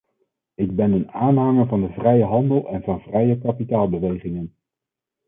Ik 0.53 0.75
ben 0.75 0.91
een 0.91 1.11
aanhanger 1.11 1.67
van 1.67 1.81
de 1.81 1.89
vrije 1.93 2.23
handel 2.23 2.67
en 2.67 2.83
van 2.83 3.01
vrije 3.01 3.37
kapitaalbewegingen. 3.37 4.55